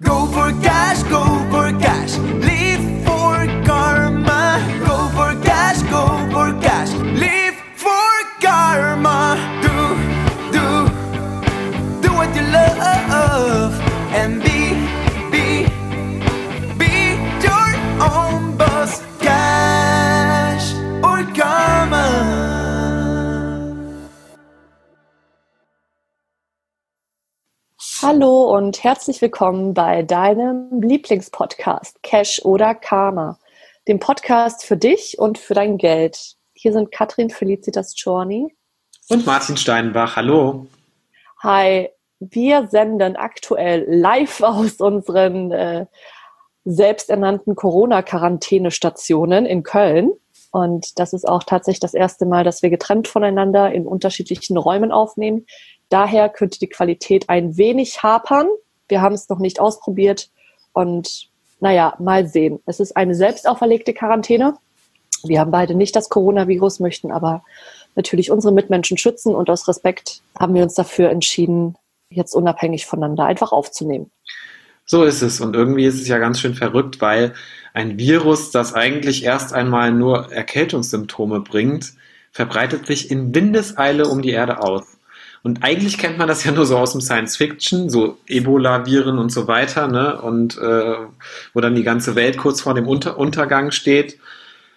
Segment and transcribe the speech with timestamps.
[0.00, 1.57] Go for cash, go for
[28.58, 33.38] und herzlich willkommen bei deinem Lieblingspodcast Cash oder Karma,
[33.86, 36.34] dem Podcast für dich und für dein Geld.
[36.54, 38.52] Hier sind Katrin Felicitas Czorny.
[39.10, 40.66] Und Martin Steinbach, hallo.
[41.40, 45.86] Hi, wir senden aktuell live aus unseren äh,
[46.64, 50.10] selbsternannten Corona-Quarantänestationen in Köln.
[50.50, 54.90] Und das ist auch tatsächlich das erste Mal, dass wir getrennt voneinander in unterschiedlichen Räumen
[54.90, 55.46] aufnehmen.
[55.88, 58.48] Daher könnte die Qualität ein wenig hapern.
[58.88, 60.30] Wir haben es noch nicht ausprobiert
[60.72, 61.28] und
[61.60, 62.60] naja, mal sehen.
[62.66, 64.56] Es ist eine selbst auferlegte Quarantäne.
[65.24, 67.42] Wir haben beide nicht das Coronavirus, möchten aber
[67.96, 71.74] natürlich unsere Mitmenschen schützen und aus Respekt haben wir uns dafür entschieden,
[72.10, 74.10] jetzt unabhängig voneinander einfach aufzunehmen.
[74.84, 75.40] So ist es.
[75.40, 77.34] Und irgendwie ist es ja ganz schön verrückt, weil
[77.74, 81.92] ein Virus, das eigentlich erst einmal nur Erkältungssymptome bringt,
[82.30, 84.97] verbreitet sich in Windeseile um die Erde aus.
[85.42, 89.30] Und eigentlich kennt man das ja nur so aus dem Science Fiction, so Ebola-Viren und
[89.30, 90.20] so weiter, ne?
[90.20, 90.96] Und äh,
[91.54, 94.18] wo dann die ganze Welt kurz vor dem Unter Untergang steht.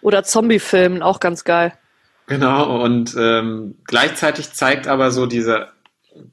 [0.01, 1.73] Oder Zombie-Filmen, auch ganz geil.
[2.27, 5.67] Genau, und ähm, gleichzeitig zeigt aber so diese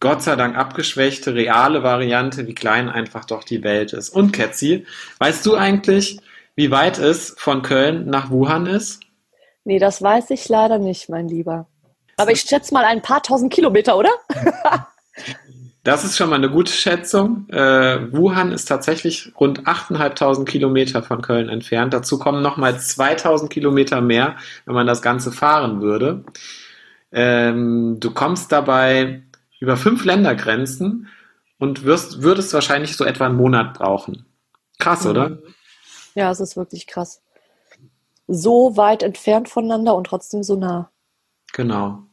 [0.01, 4.11] Gott sei Dank abgeschwächte, reale Variante, wie klein einfach doch die Welt ist.
[4.11, 4.87] Und Ketzi,
[5.19, 6.19] weißt du eigentlich,
[6.57, 9.01] wie weit es von Köln nach Wuhan ist?
[9.65, 11.67] Nee, das weiß ich leider nicht, mein Lieber.
[12.19, 14.11] Aber ich schätze mal ein paar tausend Kilometer, oder?
[15.85, 17.49] Das ist schon mal eine gute Schätzung.
[17.49, 21.95] Äh, Wuhan ist tatsächlich rund 8.500 Kilometer von Köln entfernt.
[21.95, 24.37] Dazu kommen nochmal 2.000 Kilometer mehr,
[24.67, 26.25] wenn man das Ganze fahren würde.
[27.11, 29.23] Ähm, du kommst dabei
[29.61, 31.09] über fünf Ländergrenzen
[31.59, 34.27] und wirst, würdest wahrscheinlich so etwa einen Monat brauchen.
[34.79, 35.39] Krass, oder?
[36.15, 37.23] Ja, es ist wirklich krass.
[38.27, 40.91] So weit entfernt voneinander und trotzdem so nah.
[41.55, 42.08] Genau.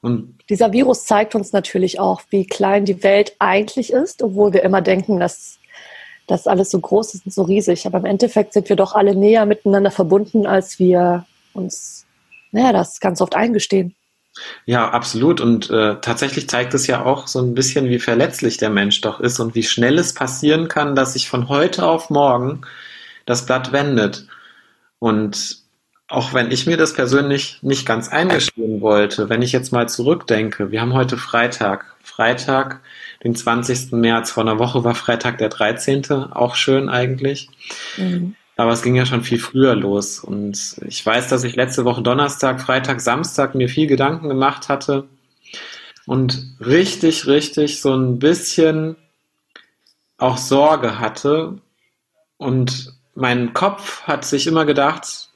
[0.00, 4.62] Und Dieser Virus zeigt uns natürlich auch, wie klein die Welt eigentlich ist, obwohl wir
[4.62, 5.58] immer denken, dass
[6.26, 7.86] das alles so groß ist und so riesig.
[7.86, 11.24] Aber im Endeffekt sind wir doch alle näher miteinander verbunden, als wir
[11.54, 12.06] uns,
[12.52, 13.94] naja, das ganz oft eingestehen.
[14.66, 15.40] Ja, absolut.
[15.40, 19.20] Und äh, tatsächlich zeigt es ja auch so ein bisschen, wie verletzlich der Mensch doch
[19.20, 22.62] ist und wie schnell es passieren kann, dass sich von heute auf morgen
[23.24, 24.26] das Blatt wendet.
[24.98, 25.65] Und
[26.08, 30.70] auch wenn ich mir das persönlich nicht ganz eingestehen wollte, wenn ich jetzt mal zurückdenke,
[30.70, 32.80] wir haben heute Freitag, Freitag,
[33.24, 33.92] den 20.
[33.92, 37.48] März, vor einer Woche war Freitag der 13., auch schön eigentlich.
[38.56, 40.20] Aber es ging ja schon viel früher los.
[40.20, 45.08] Und ich weiß, dass ich letzte Woche Donnerstag, Freitag, Samstag mir viel Gedanken gemacht hatte
[46.06, 48.96] und richtig, richtig so ein bisschen
[50.18, 51.58] auch Sorge hatte.
[52.38, 55.30] Und mein Kopf hat sich immer gedacht,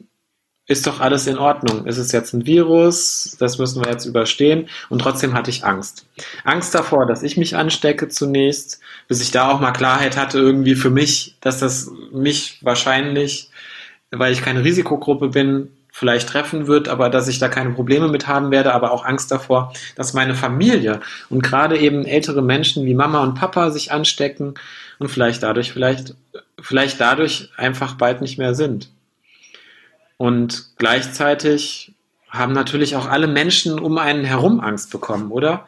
[0.70, 1.84] ist doch alles in Ordnung.
[1.86, 4.68] Es ist jetzt ein Virus, das müssen wir jetzt überstehen.
[4.88, 6.06] Und trotzdem hatte ich Angst.
[6.44, 10.76] Angst davor, dass ich mich anstecke zunächst, bis ich da auch mal Klarheit hatte, irgendwie
[10.76, 13.50] für mich, dass das mich wahrscheinlich,
[14.12, 18.28] weil ich keine Risikogruppe bin, vielleicht treffen wird, aber dass ich da keine Probleme mit
[18.28, 21.00] haben werde, aber auch Angst davor, dass meine Familie
[21.30, 24.54] und gerade eben ältere Menschen wie Mama und Papa sich anstecken
[25.00, 26.14] und vielleicht dadurch, vielleicht,
[26.60, 28.88] vielleicht dadurch einfach bald nicht mehr sind.
[30.20, 31.94] Und gleichzeitig
[32.28, 35.66] haben natürlich auch alle Menschen um einen herum Angst bekommen, oder?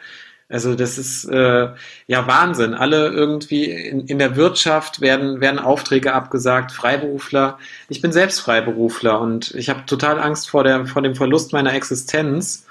[0.51, 1.71] Also das ist äh,
[2.07, 2.75] ja Wahnsinn.
[2.75, 7.59] Alle irgendwie in, in der Wirtschaft werden, werden Aufträge abgesagt, Freiberufler.
[7.89, 11.73] Ich bin selbst Freiberufler und ich habe total Angst vor, der, vor dem Verlust meiner
[11.73, 12.67] Existenz,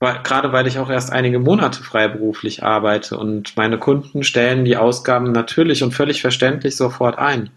[0.00, 4.76] weil, gerade weil ich auch erst einige Monate freiberuflich arbeite und meine Kunden stellen die
[4.76, 7.48] Ausgaben natürlich und völlig verständlich sofort ein.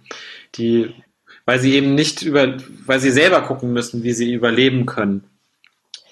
[0.56, 0.96] Die
[1.46, 2.56] weil sie eben nicht über,
[2.86, 5.24] weil sie selber gucken müssen, wie sie überleben können.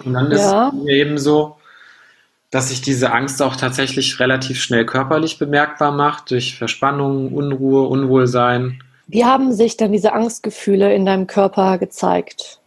[0.03, 0.67] Und dann Ja.
[0.69, 1.57] ist mir eben so,
[2.51, 8.81] dass sich diese Angst auch tatsächlich relativ schnell körperlich bemerkbar macht, durch Verspannung, Unruhe, Unwohlsein.
[9.07, 12.59] Wie haben sich dann diese Angstgefühle in deinem Körper gezeigt?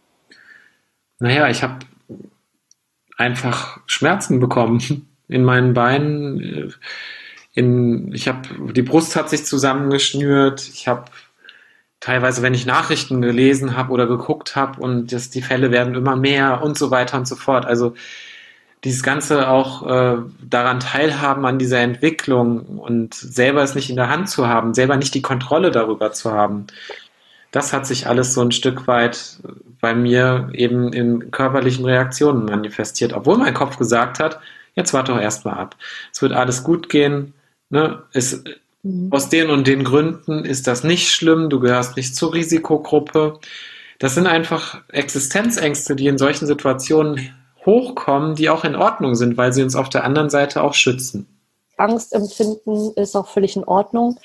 [1.19, 1.79] Naja, ich habe
[3.17, 6.73] einfach Schmerzen bekommen in meinen Beinen.
[7.53, 10.67] In, ich habe die Brust hat sich zusammengeschnürt.
[10.73, 11.05] Ich habe
[12.03, 16.17] teilweise, wenn ich Nachrichten gelesen habe oder geguckt habe und das, die Fälle werden immer
[16.17, 17.65] mehr und so weiter und so fort.
[17.65, 17.93] Also
[18.83, 24.09] dieses Ganze auch äh, daran teilhaben an dieser Entwicklung und selber es nicht in der
[24.09, 26.67] Hand zu haben, selber nicht die Kontrolle darüber zu haben.
[27.51, 29.37] Das hat sich alles so ein Stück weit
[29.79, 34.41] bei mir eben in körperlichen Reaktionen manifestiert, obwohl mein Kopf gesagt hat,
[34.75, 35.77] jetzt warte doch erstmal ab.
[36.11, 37.33] Es wird alles gut gehen.
[37.69, 38.03] Ne?
[38.11, 38.43] Es,
[38.83, 39.11] mhm.
[39.11, 43.39] Aus den und den Gründen ist das nicht schlimm, du gehörst nicht zur Risikogruppe.
[43.99, 47.33] Das sind einfach Existenzängste, die in solchen Situationen
[47.65, 51.27] hochkommen, die auch in Ordnung sind, weil sie uns auf der anderen Seite auch schützen.
[51.77, 54.19] Angst empfinden ist auch völlig in Ordnung.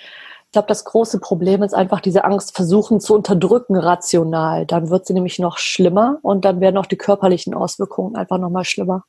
[0.46, 4.64] Ich glaube, das große Problem ist einfach diese Angst versuchen zu unterdrücken rational.
[4.66, 8.50] Dann wird sie nämlich noch schlimmer und dann werden auch die körperlichen Auswirkungen einfach noch
[8.50, 9.04] mal schlimmer.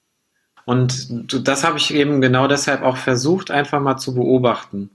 [0.65, 4.91] Und das habe ich eben genau deshalb auch versucht, einfach mal zu beobachten.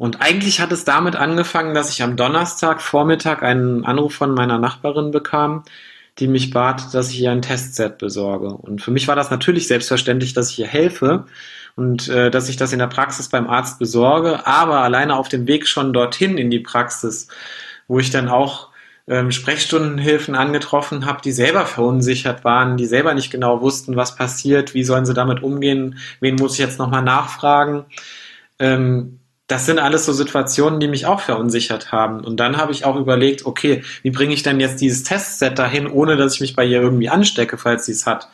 [0.00, 4.58] Und eigentlich hat es damit angefangen, dass ich am Donnerstag Vormittag einen Anruf von meiner
[4.58, 5.62] Nachbarin bekam,
[6.18, 8.48] die mich bat, dass ich ihr ein Testset besorge.
[8.48, 11.26] Und für mich war das natürlich selbstverständlich, dass ich ihr helfe
[11.76, 15.46] und äh, dass ich das in der Praxis beim Arzt besorge, aber alleine auf dem
[15.46, 17.28] Weg schon dorthin in die Praxis,
[17.86, 18.70] wo ich dann auch
[19.06, 24.72] ähm, Sprechstundenhilfen angetroffen habe, die selber verunsichert waren, die selber nicht genau wussten, was passiert,
[24.72, 27.84] wie sollen sie damit umgehen, wen muss ich jetzt nochmal nachfragen.
[28.58, 29.19] Ähm,
[29.50, 32.20] das sind alles so Situationen, die mich auch verunsichert haben.
[32.20, 35.88] Und dann habe ich auch überlegt, okay, wie bringe ich denn jetzt dieses Testset dahin,
[35.88, 38.28] ohne dass ich mich bei ihr irgendwie anstecke, falls sie es hat.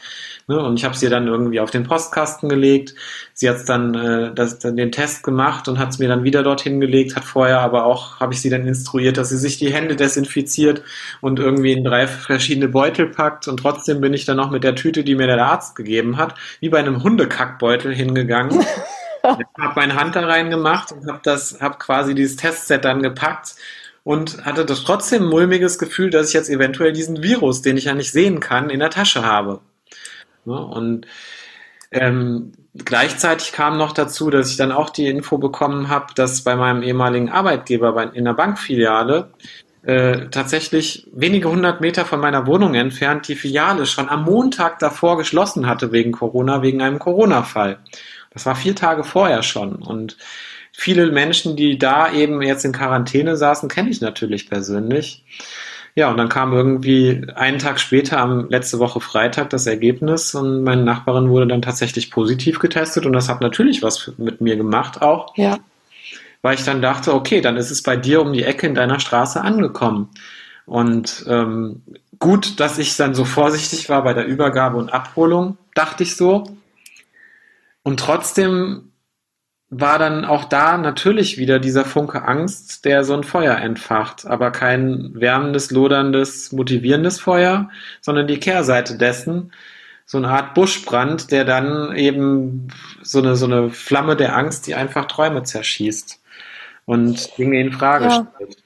[0.47, 0.63] Ne?
[0.63, 2.95] Und ich habe sie dann irgendwie auf den Postkasten gelegt.
[3.33, 6.81] Sie hat dann, äh, dann den Test gemacht und hat es mir dann wieder dorthin
[6.81, 9.97] gelegt, hat vorher aber auch, habe ich sie dann instruiert, dass sie sich die Hände
[9.97, 10.83] desinfiziert
[11.23, 13.49] und irgendwie in drei verschiedene Beutel packt.
[13.49, 16.35] Und trotzdem bin ich dann noch mit der Tüte, die mir der Arzt gegeben hat,
[16.61, 18.63] wie bei einem Hundekackbeutel hingegangen.
[19.39, 23.57] Ich habe meine Hand da reingemacht und habe das, quasi dieses Testset dann gepackt
[24.05, 27.95] und hatte das trotzdem mulmiges Gefühl, dass ich jetzt eventuell diesen Virus, den ich ja
[27.95, 29.61] nicht sehen kann, in der Tasche habe.
[30.45, 31.07] Und
[31.91, 36.57] ähm, gleichzeitig kam noch dazu, dass ich dann auch die Info bekommen habe, dass bei
[36.57, 39.31] meinem ehemaligen Arbeitgeber bei, in der Bankfiliale
[39.83, 45.17] äh, tatsächlich wenige hundert Meter von meiner Wohnung entfernt die Filiale schon am Montag davor
[45.17, 47.79] geschlossen hatte wegen Corona, wegen einem Corona-Fall.
[48.37, 49.77] Das war vier Tage vorher schon.
[49.77, 50.19] Und
[50.71, 55.25] viele Menschen, die da eben jetzt in Quarantäne saßen, kenne ich natürlich persönlich.
[55.95, 60.65] Ja, und dann kam irgendwie einen Tag später, am letzte Woche Freitag, das Ergebnis und
[60.65, 65.01] meine Nachbarin wurde dann tatsächlich positiv getestet und das hat natürlich was mit mir gemacht
[65.01, 65.35] auch.
[65.39, 65.59] Ja.
[66.43, 69.01] Weil ich dann dachte, okay, dann ist es bei dir um die Ecke in deiner
[69.01, 70.11] Straße angekommen.
[70.67, 71.81] Und ähm,
[72.19, 76.56] gut, dass ich dann so vorsichtig war bei der Übergabe und Abholung, dachte ich so.
[77.87, 78.91] Und trotzdem
[79.71, 84.51] war dann auch da natürlich wieder dieser Funke Angst, der so ein Feuer entfacht, aber
[84.51, 89.53] kein wärmendes, loderndes, motivierendes Feuer, sondern die Kehrseite dessen,
[90.05, 92.73] so eine Art Buschbrand, der dann eben
[93.03, 96.21] so eine, so eine Flamme der Angst, die einfach Träume zerschießt
[96.87, 98.27] und Dinge in Frage ja.
[98.35, 98.57] stellt.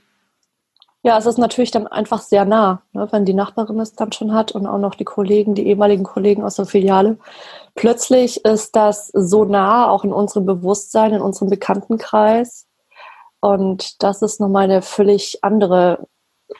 [1.02, 4.32] Ja, es ist natürlich dann einfach sehr nah, ne, wenn die Nachbarin es dann schon
[4.32, 7.18] hat und auch noch die Kollegen, die ehemaligen Kollegen aus der Filiale.
[7.74, 12.66] Plötzlich ist das so nah, auch in unserem Bewusstsein, in unserem Bekanntenkreis.
[13.40, 16.06] Und das ist nochmal eine völlig andere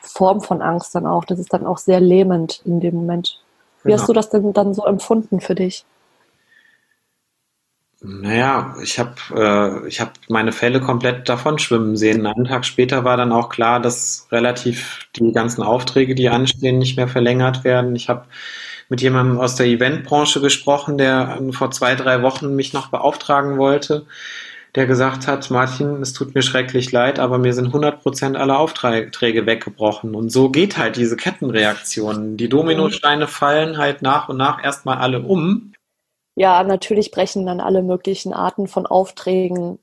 [0.01, 1.25] Form von Angst dann auch.
[1.25, 3.43] Das ist dann auch sehr lähmend in dem Moment.
[3.83, 4.01] Wie genau.
[4.01, 5.85] hast du das denn dann so empfunden für dich?
[8.03, 12.27] Naja, ich habe äh, ich hab meine Fälle komplett davon schwimmen sehen.
[12.27, 16.97] Einen Tag später war dann auch klar, dass relativ die ganzen Aufträge, die anstehen, nicht
[16.97, 17.95] mehr verlängert werden.
[17.95, 18.25] Ich habe
[18.91, 24.05] mit jemandem aus der Eventbranche gesprochen, der vor zwei, drei Wochen mich noch beauftragen wollte,
[24.75, 28.59] der gesagt hat, Martin, es tut mir schrecklich leid, aber mir sind 100 Prozent aller
[28.59, 30.15] Aufträge weggebrochen.
[30.15, 32.37] Und so geht halt diese Kettenreaktion.
[32.37, 35.73] Die Dominosteine fallen halt nach und nach erstmal alle um
[36.41, 39.79] ja, natürlich brechen dann alle möglichen Arten von Aufträgen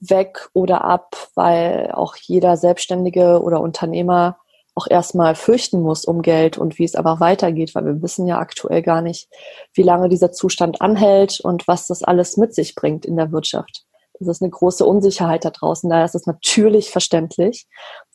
[0.00, 4.39] weg oder ab, weil auch jeder Selbstständige oder Unternehmer
[4.80, 8.38] auch erstmal fürchten muss um Geld und wie es aber weitergeht, weil wir wissen ja
[8.38, 9.28] aktuell gar nicht,
[9.74, 13.84] wie lange dieser Zustand anhält und was das alles mit sich bringt in der Wirtschaft.
[14.18, 15.88] Das ist eine große Unsicherheit da draußen.
[15.88, 17.66] Daher ist es natürlich verständlich,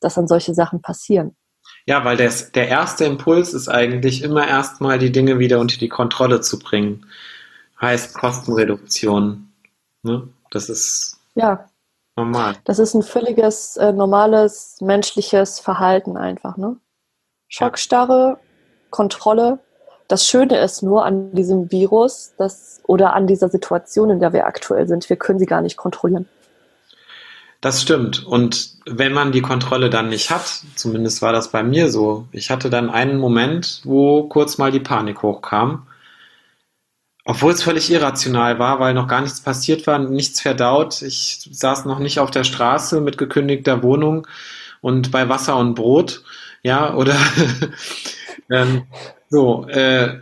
[0.01, 1.35] dass dann solche Sachen passieren.
[1.87, 5.89] Ja, weil das, der erste Impuls ist eigentlich immer erstmal die Dinge wieder unter die
[5.89, 7.05] Kontrolle zu bringen
[7.81, 9.51] heißt Kostenreduktion.
[10.03, 10.27] Ne?
[10.51, 11.67] Das ist ja.
[12.15, 12.55] Normal.
[12.63, 16.57] Das ist ein völliges, äh, normales, menschliches Verhalten einfach.
[16.57, 16.77] Ne?
[17.47, 18.37] Schockstarre.
[18.89, 19.59] Kontrolle.
[20.07, 24.45] Das Schöne ist nur an diesem Virus dass, oder an dieser Situation, in der wir
[24.45, 26.27] aktuell sind, wir können sie gar nicht kontrollieren.
[27.59, 28.25] Das stimmt.
[28.25, 32.51] Und wenn man die Kontrolle dann nicht hat, zumindest war das bei mir so, ich
[32.51, 35.87] hatte dann einen Moment, wo kurz mal die Panik hochkam
[37.27, 41.01] Obwohl es völlig irrational war, weil noch gar nichts passiert war, nichts verdaut.
[41.01, 44.27] Ich saß noch nicht auf der Straße mit gekündigter Wohnung
[44.81, 46.23] und bei Wasser und Brot,
[46.61, 47.17] ja, oder
[48.51, 48.85] ähm,
[49.29, 50.19] so, äh,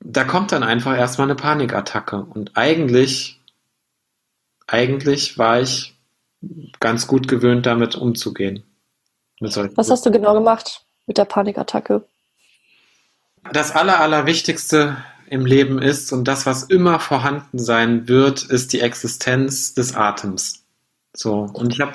[0.00, 2.16] da kommt dann einfach erstmal eine Panikattacke.
[2.16, 3.40] Und eigentlich,
[4.66, 5.94] eigentlich war ich
[6.80, 8.62] ganz gut gewöhnt, damit umzugehen.
[9.40, 12.04] Was hast du genau gemacht mit der Panikattacke?
[13.52, 14.98] Das Aller, Allerwichtigste
[15.32, 20.62] im Leben ist und das, was immer vorhanden sein wird, ist die Existenz des Atems.
[21.14, 21.48] So.
[21.54, 21.94] Und ich habe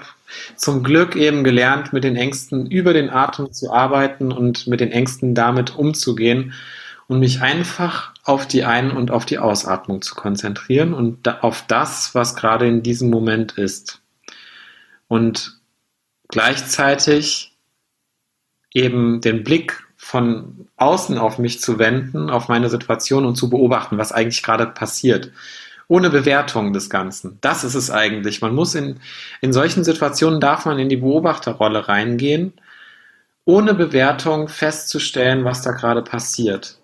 [0.55, 4.91] zum Glück eben gelernt, mit den Ängsten über den Atem zu arbeiten und mit den
[4.91, 6.53] Ängsten damit umzugehen
[7.05, 12.15] und mich einfach auf die Ein- und auf die Ausatmung zu konzentrieren und auf das,
[12.15, 14.01] was gerade in diesem Moment ist.
[15.07, 15.59] Und
[16.27, 17.55] gleichzeitig
[18.73, 23.97] eben den Blick von außen auf mich zu wenden, auf meine Situation und zu beobachten,
[23.97, 25.33] was eigentlich gerade passiert.
[25.89, 27.37] Ohne Bewertung des Ganzen.
[27.41, 28.41] Das ist es eigentlich.
[28.41, 29.01] Man muss in,
[29.41, 32.53] in solchen Situationen darf man in die Beobachterrolle reingehen,
[33.43, 36.77] ohne Bewertung festzustellen, was da gerade passiert.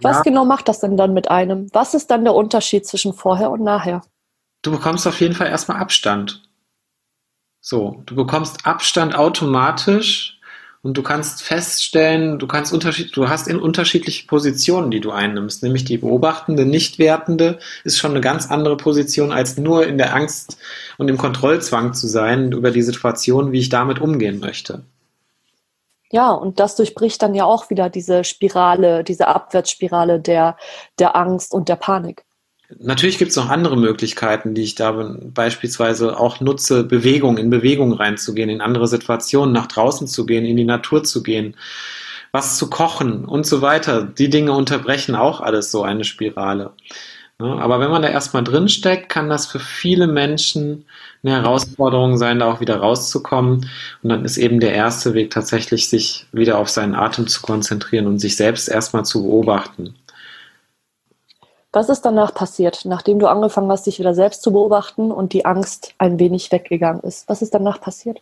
[0.00, 0.22] Was ja.
[0.22, 1.66] genau macht das denn dann mit einem?
[1.72, 4.02] Was ist dann der Unterschied zwischen vorher und nachher?
[4.62, 6.42] Du bekommst auf jeden Fall erstmal Abstand.
[7.60, 10.39] So, du bekommst Abstand automatisch
[10.82, 15.62] und du kannst feststellen, du kannst unterschied, du hast in unterschiedliche Positionen, die du einnimmst,
[15.62, 20.14] nämlich die beobachtende, nicht wertende ist schon eine ganz andere Position als nur in der
[20.14, 20.56] Angst
[20.96, 24.82] und im Kontrollzwang zu sein über die Situation, wie ich damit umgehen möchte.
[26.12, 30.56] Ja, und das durchbricht dann ja auch wieder diese Spirale, diese Abwärtsspirale der,
[30.98, 32.24] der Angst und der Panik.
[32.78, 34.92] Natürlich gibt es noch andere Möglichkeiten, die ich da
[35.34, 40.56] beispielsweise auch nutze, Bewegung, in Bewegung reinzugehen, in andere Situationen, nach draußen zu gehen, in
[40.56, 41.56] die Natur zu gehen,
[42.32, 44.02] was zu kochen und so weiter.
[44.04, 46.72] Die Dinge unterbrechen auch alles so eine Spirale.
[47.38, 50.84] Aber wenn man da erstmal drin steckt, kann das für viele Menschen
[51.22, 53.70] eine Herausforderung sein, da auch wieder rauszukommen.
[54.02, 58.06] Und dann ist eben der erste Weg tatsächlich, sich wieder auf seinen Atem zu konzentrieren
[58.06, 59.94] und sich selbst erstmal zu beobachten.
[61.72, 65.44] Was ist danach passiert, nachdem du angefangen hast, dich wieder selbst zu beobachten und die
[65.44, 67.28] Angst ein wenig weggegangen ist?
[67.28, 68.20] Was ist danach passiert?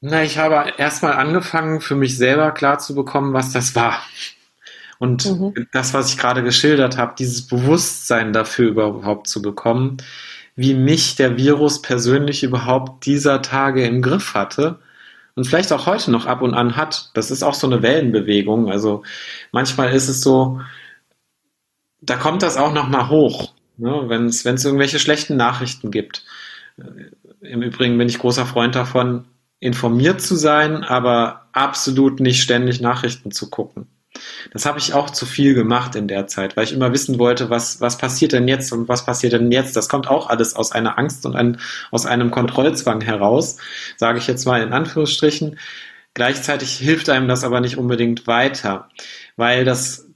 [0.00, 4.00] Na, ich habe erstmal angefangen, für mich selber klar zu bekommen, was das war.
[4.98, 5.66] Und mhm.
[5.72, 9.96] das, was ich gerade geschildert habe, dieses Bewusstsein dafür überhaupt zu bekommen,
[10.54, 14.78] wie mich der Virus persönlich überhaupt dieser Tage im Griff hatte
[15.34, 17.10] und vielleicht auch heute noch ab und an hat.
[17.14, 18.70] Das ist auch so eine Wellenbewegung.
[18.70, 19.02] Also
[19.52, 20.60] manchmal ist es so,
[22.00, 24.04] da kommt das auch nochmal hoch, ne?
[24.06, 26.24] wenn es irgendwelche schlechten Nachrichten gibt.
[26.78, 29.26] Äh, Im Übrigen bin ich großer Freund davon,
[29.60, 33.86] informiert zu sein, aber absolut nicht ständig Nachrichten zu gucken.
[34.52, 37.50] Das habe ich auch zu viel gemacht in der Zeit, weil ich immer wissen wollte,
[37.50, 39.76] was, was passiert denn jetzt und was passiert denn jetzt.
[39.76, 41.58] Das kommt auch alles aus einer Angst und ein,
[41.90, 43.58] aus einem Kontrollzwang heraus,
[43.96, 45.58] sage ich jetzt mal in Anführungsstrichen.
[46.16, 48.88] Gleichzeitig hilft einem das aber nicht unbedingt weiter,
[49.36, 50.08] weil das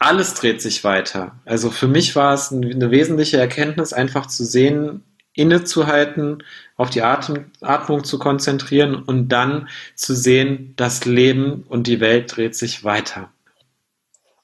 [0.00, 1.38] alles dreht sich weiter.
[1.44, 6.42] Also für mich war es eine wesentliche Erkenntnis, einfach zu sehen, innezuhalten,
[6.76, 12.34] auf die Atem, Atmung zu konzentrieren und dann zu sehen, das Leben und die Welt
[12.36, 13.30] dreht sich weiter.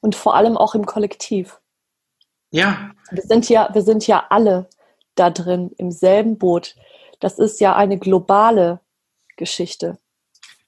[0.01, 1.59] Und vor allem auch im Kollektiv.
[2.53, 2.93] Ja.
[3.11, 4.69] Wir sind ja, wir sind ja alle
[5.17, 6.77] da drin im selben Boot.
[7.19, 8.79] Das ist ja eine globale
[9.37, 9.99] Geschichte.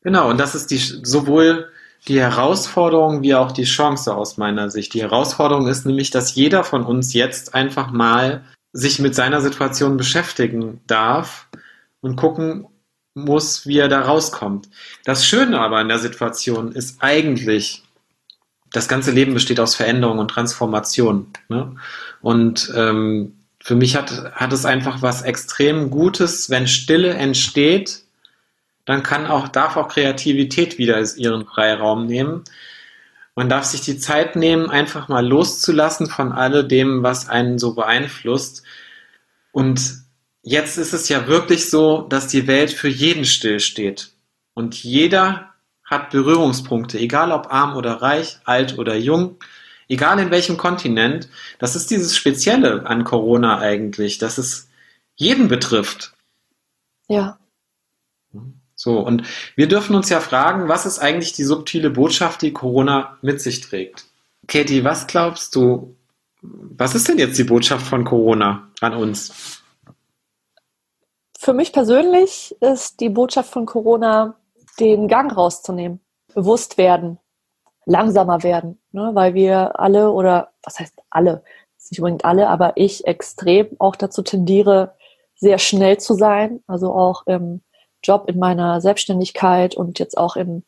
[0.02, 1.68] Genau, und das ist die sowohl
[2.09, 4.92] die Herausforderung wie auch die Chance aus meiner Sicht.
[4.94, 9.97] Die Herausforderung ist nämlich, dass jeder von uns jetzt einfach mal sich mit seiner Situation
[9.97, 11.47] beschäftigen darf
[12.00, 12.66] und gucken
[13.14, 14.68] muss, wie er da rauskommt.
[15.04, 17.85] Das Schöne aber an der Situation ist eigentlich,
[18.73, 21.26] das ganze Leben besteht aus Veränderung und Transformation.
[21.49, 21.76] Ne?
[22.23, 28.02] Und ähm, für mich hat, hat es einfach was extrem Gutes, wenn Stille entsteht
[28.84, 32.44] dann kann auch, darf auch Kreativität wieder ihren Freiraum nehmen.
[33.34, 38.62] Man darf sich die Zeit nehmen, einfach mal loszulassen von alledem, was einen so beeinflusst.
[39.52, 40.02] Und
[40.42, 44.10] jetzt ist es ja wirklich so, dass die Welt für jeden stillsteht.
[44.54, 45.52] Und jeder
[45.84, 49.36] hat Berührungspunkte, egal ob arm oder reich, alt oder jung,
[49.88, 51.28] egal in welchem Kontinent.
[51.58, 54.68] Das ist dieses Spezielle an Corona eigentlich, dass es
[55.14, 56.12] jeden betrifft.
[57.08, 57.38] Ja.
[58.82, 59.22] So, und
[59.54, 63.60] wir dürfen uns ja fragen, was ist eigentlich die subtile Botschaft, die Corona mit sich
[63.60, 64.06] trägt?
[64.48, 65.94] Katie, was glaubst du,
[66.40, 69.62] was ist denn jetzt die Botschaft von Corona an uns?
[71.38, 74.34] Für mich persönlich ist die Botschaft von Corona,
[74.80, 76.00] den Gang rauszunehmen,
[76.34, 77.20] bewusst werden,
[77.86, 79.12] langsamer werden, ne?
[79.14, 81.44] weil wir alle oder was heißt alle,
[81.88, 84.96] nicht unbedingt alle, aber ich extrem auch dazu tendiere,
[85.36, 87.60] sehr schnell zu sein, also auch im
[88.02, 90.64] Job, in meiner Selbstständigkeit und jetzt auch in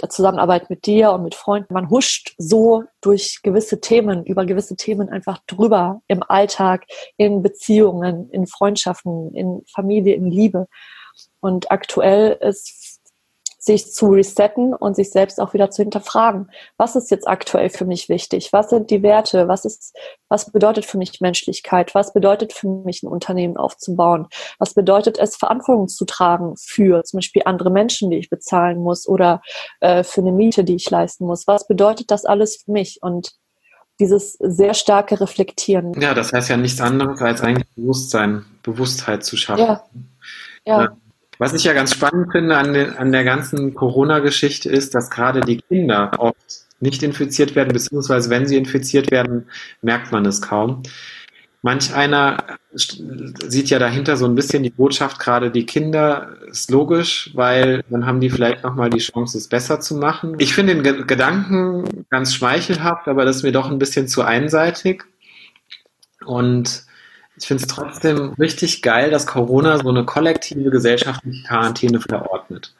[0.00, 1.74] der Zusammenarbeit mit dir und mit Freunden.
[1.74, 6.86] Man huscht so durch gewisse Themen, über gewisse Themen einfach drüber im Alltag,
[7.16, 10.68] in Beziehungen, in Freundschaften, in Familie, in Liebe.
[11.40, 12.89] Und aktuell ist
[13.70, 16.50] sich zu resetten und sich selbst auch wieder zu hinterfragen.
[16.76, 18.52] Was ist jetzt aktuell für mich wichtig?
[18.52, 19.46] Was sind die Werte?
[19.46, 19.96] Was ist,
[20.28, 21.94] was bedeutet für mich Menschlichkeit?
[21.94, 24.26] Was bedeutet für mich ein Unternehmen aufzubauen?
[24.58, 29.06] Was bedeutet es, Verantwortung zu tragen für zum Beispiel andere Menschen, die ich bezahlen muss
[29.06, 29.40] oder
[29.78, 31.46] äh, für eine Miete, die ich leisten muss?
[31.46, 32.98] Was bedeutet das alles für mich?
[33.02, 33.30] Und
[34.00, 35.92] dieses sehr starke Reflektieren.
[36.00, 39.64] Ja, das heißt ja nichts anderes als eigentlich Bewusstsein, Bewusstheit zu schaffen.
[39.64, 39.84] Ja.
[40.64, 40.96] ja.
[41.40, 45.40] Was ich ja ganz spannend finde an, den, an der ganzen Corona-Geschichte ist, dass gerade
[45.40, 49.46] die Kinder oft nicht infiziert werden, beziehungsweise wenn sie infiziert werden,
[49.80, 50.82] merkt man es kaum.
[51.62, 57.30] Manch einer sieht ja dahinter so ein bisschen die Botschaft, gerade die Kinder ist logisch,
[57.32, 60.36] weil dann haben die vielleicht nochmal die Chance, es besser zu machen.
[60.40, 65.04] Ich finde den Gedanken ganz schmeichelhaft, aber das ist mir doch ein bisschen zu einseitig.
[66.26, 66.84] Und
[67.40, 72.74] ich finde es trotzdem richtig geil, dass Corona so eine kollektive gesellschaftliche Quarantäne verordnet.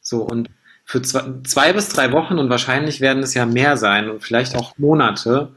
[0.00, 0.50] So, und
[0.84, 4.56] für zwei, zwei bis drei Wochen und wahrscheinlich werden es ja mehr sein und vielleicht
[4.56, 5.52] auch Monate,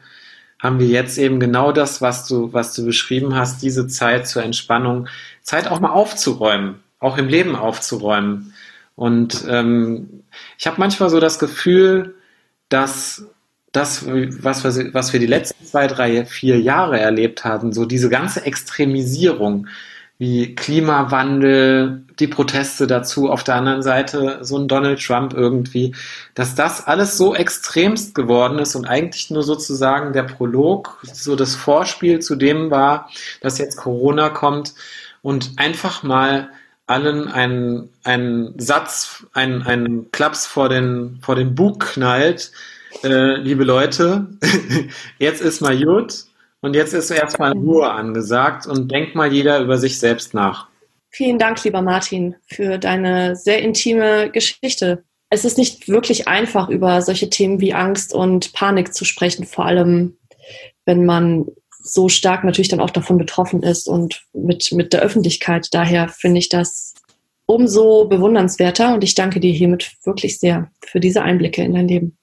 [0.59, 4.43] haben wir jetzt eben genau das, was du, was du beschrieben hast, diese Zeit zur
[4.43, 5.07] Entspannung,
[5.41, 8.53] Zeit auch mal aufzuräumen, auch im Leben aufzuräumen.
[8.95, 10.23] Und ähm,
[10.57, 12.15] ich habe manchmal so das Gefühl,
[12.69, 13.27] dass
[13.75, 18.09] das, was wir, was wir die letzten zwei, drei, vier Jahre erlebt haben, so diese
[18.09, 19.67] ganze Extremisierung,
[20.17, 25.93] wie Klimawandel, die Proteste dazu, auf der anderen Seite so ein Donald Trump irgendwie,
[26.35, 31.55] dass das alles so extremst geworden ist und eigentlich nur sozusagen der Prolog, so das
[31.55, 33.09] Vorspiel zu dem war,
[33.41, 34.73] dass jetzt Corona kommt
[35.21, 36.49] und einfach mal
[36.87, 42.51] allen einen, einen Satz, einen, einen Klaps vor den, vor den Bug knallt,
[43.03, 44.27] äh, liebe Leute,
[45.19, 46.25] jetzt ist mal gut
[46.61, 50.67] und jetzt ist erstmal Ruhe angesagt und denkt mal jeder über sich selbst nach.
[51.09, 55.03] Vielen Dank, lieber Martin, für deine sehr intime Geschichte.
[55.29, 59.65] Es ist nicht wirklich einfach, über solche Themen wie Angst und Panik zu sprechen, vor
[59.65, 60.17] allem
[60.85, 61.45] wenn man
[61.81, 65.67] so stark natürlich dann auch davon betroffen ist und mit, mit der Öffentlichkeit.
[65.71, 66.95] Daher finde ich das
[67.45, 72.17] umso bewundernswerter und ich danke dir hiermit wirklich sehr für diese Einblicke in dein Leben.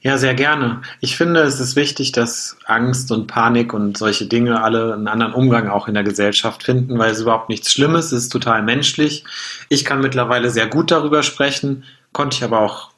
[0.00, 0.82] Ja, sehr gerne.
[1.00, 5.34] Ich finde, es ist wichtig, dass Angst und Panik und solche Dinge alle einen anderen
[5.34, 8.62] Umgang auch in der Gesellschaft finden, weil es überhaupt nichts Schlimmes ist, es ist total
[8.62, 9.24] menschlich.
[9.68, 11.82] Ich kann mittlerweile sehr gut darüber sprechen,
[12.12, 12.92] konnte ich aber auch,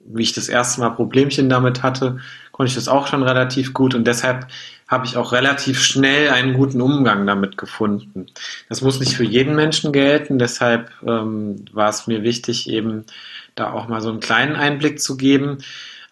[0.00, 2.18] wie ich das erste Mal Problemchen damit hatte,
[2.52, 4.46] konnte ich das auch schon relativ gut und deshalb
[4.86, 8.26] habe ich auch relativ schnell einen guten Umgang damit gefunden.
[8.68, 13.06] Das muss nicht für jeden Menschen gelten, deshalb ähm, war es mir wichtig, eben
[13.54, 15.58] da auch mal so einen kleinen Einblick zu geben.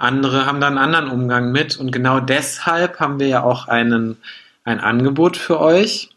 [0.02, 4.16] Andere haben da einen anderen Umgang mit und genau deshalb haben wir ja auch einen,
[4.64, 6.10] ein Angebot für euch,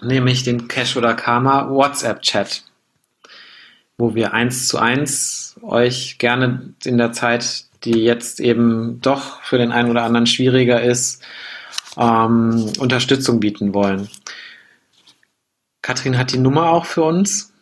[0.00, 2.62] nämlich den Cash oder Karma WhatsApp Chat,
[3.98, 9.58] wo wir eins zu eins euch gerne in der Zeit, die jetzt eben doch für
[9.58, 11.20] den einen oder anderen schwieriger ist,
[11.96, 14.08] ähm, Unterstützung bieten wollen.
[15.82, 17.52] Katrin hat die Nummer auch für uns.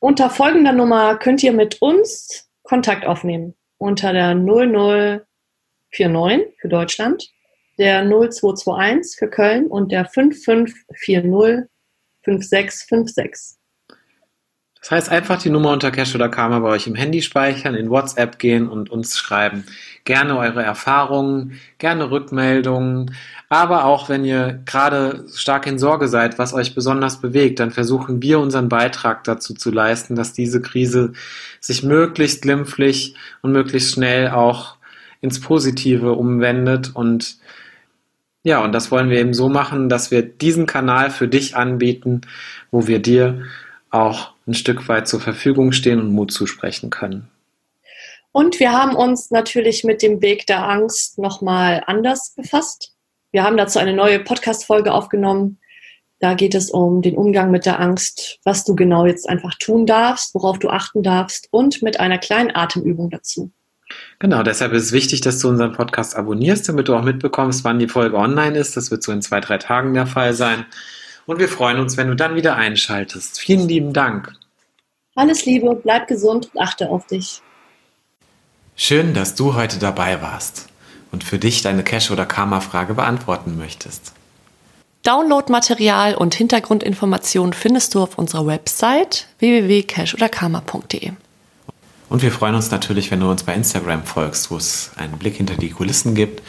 [0.00, 5.26] Unter folgender Nummer könnt ihr mit uns Kontakt aufnehmen unter der 0049
[6.58, 7.30] für Deutschland,
[7.78, 11.68] der 0221 für Köln und der 5540
[12.22, 13.55] 5656.
[14.86, 17.90] Das heißt, einfach die Nummer unter Cash oder Karma bei euch im Handy speichern, in
[17.90, 19.64] WhatsApp gehen und uns schreiben.
[20.04, 23.12] Gerne eure Erfahrungen, gerne Rückmeldungen,
[23.48, 28.22] aber auch wenn ihr gerade stark in Sorge seid, was euch besonders bewegt, dann versuchen
[28.22, 31.14] wir unseren Beitrag dazu zu leisten, dass diese Krise
[31.58, 34.76] sich möglichst glimpflich und möglichst schnell auch
[35.20, 37.38] ins Positive umwendet und
[38.44, 42.20] ja, und das wollen wir eben so machen, dass wir diesen Kanal für dich anbieten,
[42.70, 43.42] wo wir dir
[43.90, 47.28] auch ein Stück weit zur Verfügung stehen und Mut zusprechen können.
[48.32, 52.92] Und wir haben uns natürlich mit dem Weg der Angst nochmal anders befasst.
[53.32, 55.58] Wir haben dazu eine neue Podcast-Folge aufgenommen.
[56.20, 59.86] Da geht es um den Umgang mit der Angst, was du genau jetzt einfach tun
[59.86, 63.50] darfst, worauf du achten darfst und mit einer kleinen Atemübung dazu.
[64.18, 67.78] Genau, deshalb ist es wichtig, dass du unseren Podcast abonnierst, damit du auch mitbekommst, wann
[67.78, 68.76] die Folge online ist.
[68.76, 70.66] Das wird so in zwei, drei Tagen der Fall sein.
[71.26, 73.40] Und wir freuen uns, wenn du dann wieder einschaltest.
[73.40, 74.32] Vielen lieben Dank.
[75.16, 77.42] Alles Liebe, bleib gesund und achte auf dich.
[78.76, 80.68] Schön, dass du heute dabei warst
[81.10, 84.12] und für dich deine Cash- oder Karma-Frage beantworten möchtest.
[85.02, 91.12] Downloadmaterial und Hintergrundinformationen findest du auf unserer Website www.cashoderkarma.de.
[92.08, 95.36] Und wir freuen uns natürlich, wenn du uns bei Instagram folgst, wo es einen Blick
[95.36, 96.42] hinter die Kulissen gibt,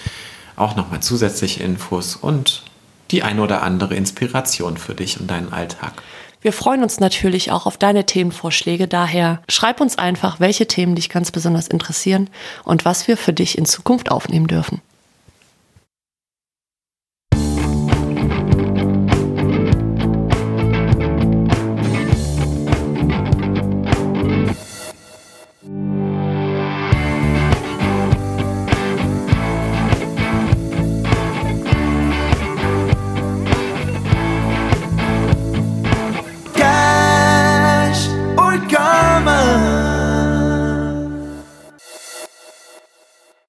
[0.56, 2.64] auch nochmal zusätzliche Infos und
[3.12, 6.02] die ein oder andere Inspiration für dich und deinen Alltag.
[6.42, 8.88] Wir freuen uns natürlich auch auf deine Themenvorschläge.
[8.88, 12.30] Daher schreib uns einfach, welche Themen dich ganz besonders interessieren
[12.64, 14.82] und was wir für dich in Zukunft aufnehmen dürfen.